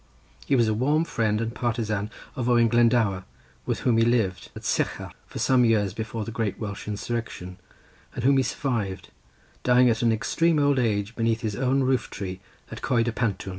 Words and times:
He 0.47 0.55
was 0.55 0.67
a 0.67 0.73
warm 0.73 1.03
friend 1.05 1.39
and 1.39 1.53
partisan 1.53 2.09
of 2.35 2.49
Owen 2.49 2.69
Glendower, 2.69 3.23
with 3.67 3.81
whom 3.81 3.99
he 3.99 4.03
lived, 4.03 4.49
at 4.55 4.63
Sycharth, 4.63 5.13
for 5.27 5.37
some 5.37 5.63
years 5.63 5.93
before 5.93 6.25
the 6.25 6.31
great 6.31 6.57
Welsh 6.57 6.87
insurrection, 6.87 7.59
and 8.15 8.23
whom 8.23 8.37
he 8.37 8.41
survived, 8.43 9.09
dying 9.61 9.91
at 9.91 10.01
an 10.01 10.11
extreme 10.11 10.57
old 10.57 10.79
age 10.79 11.15
beneath 11.15 11.41
his 11.41 11.55
own 11.55 11.81
roof 11.83 12.09
tree 12.09 12.39
at 12.71 12.81
Coed 12.81 13.05
y 13.09 13.13
Pantwn. 13.13 13.49